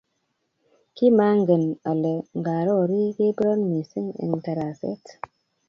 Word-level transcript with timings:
kimangen 0.95 1.63
kole 1.83 2.13
ngarori 2.39 3.03
kebiro 3.15 3.53
missing 3.69 4.09
eng 4.23 4.33
taraset 4.43 5.03